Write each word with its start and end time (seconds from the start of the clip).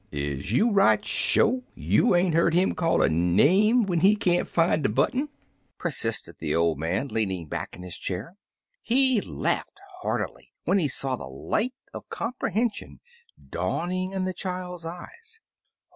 ''Is 0.11 0.51
you 0.51 0.71
right 0.71 1.05
sho* 1.05 1.61
you 1.75 2.15
ain't 2.15 2.33
hear 2.33 2.49
'im 2.49 2.73
call 2.73 3.03
a 3.03 3.07
name 3.07 3.83
when 3.83 3.99
he 3.99 4.15
can't 4.15 4.47
fin' 4.47 4.81
de 4.81 4.89
button?" 4.89 5.29
persisted 5.77 6.37
the 6.39 6.55
old 6.55 6.79
man, 6.79 7.09
leaning 7.09 7.45
back 7.45 7.75
in 7.75 7.83
his 7.83 7.99
chair. 7.99 8.35
He 8.81 9.21
laughed 9.21 9.79
heartily 10.01 10.53
when 10.63 10.79
he 10.79 10.87
saw 10.87 11.15
the 11.15 11.25
light 11.27 11.75
of 11.93 12.09
comprehension 12.09 12.99
dawning 13.51 14.11
in 14.11 14.23
the 14.25 14.33
child's 14.33 14.87
eyes. 14.87 15.39